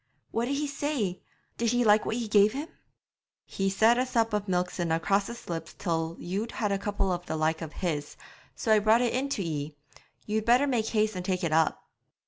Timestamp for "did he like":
1.59-2.07